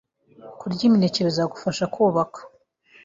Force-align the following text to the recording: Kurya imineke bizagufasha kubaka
Kurya 0.59 0.81
imineke 0.87 1.19
bizagufasha 1.27 1.85
kubaka 1.93 2.39